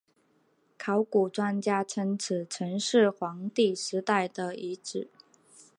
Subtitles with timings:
[0.79, 5.11] 考古专家称此城是黄帝时代的遗址。